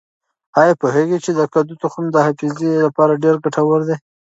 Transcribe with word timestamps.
آیا 0.61 0.73
پوهېږئ 0.81 1.17
چې 1.25 1.31
د 1.39 1.41
کدو 1.53 1.73
تخم 1.83 2.03
د 2.11 2.15
حافظې 2.25 2.71
لپاره 2.85 3.21
ډېر 3.23 3.35
ګټور 3.43 3.79
دی؟ 3.87 3.97